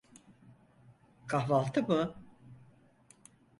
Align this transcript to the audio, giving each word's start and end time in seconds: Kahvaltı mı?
Kahvaltı 1.27 1.83
mı? 1.87 2.13